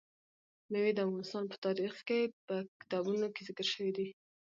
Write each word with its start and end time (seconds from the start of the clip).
مېوې 0.71 0.91
د 0.95 0.99
افغان 1.09 1.45
تاریخ 1.65 1.93
په 2.47 2.55
کتابونو 2.81 3.25
کې 3.35 3.41
ذکر 3.49 3.65
شوی 3.73 3.91
دي. 3.97 4.07